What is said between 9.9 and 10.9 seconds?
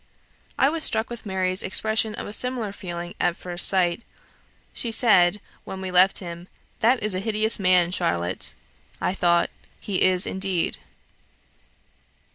is indeed.'"